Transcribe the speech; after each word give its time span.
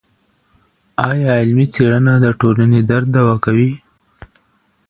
ايا 1.09 1.31
علمي 1.41 1.65
څېړنه 1.73 2.13
د 2.23 2.25
ټولني 2.39 2.79
درد 2.89 3.07
دوا 3.15 3.35
کوي؟ 3.45 3.71